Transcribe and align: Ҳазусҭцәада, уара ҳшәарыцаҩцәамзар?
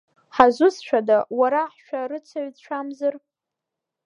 Ҳазусҭцәада, 0.35 1.17
уара 1.39 1.61
ҳшәарыцаҩцәамзар? 1.73 3.15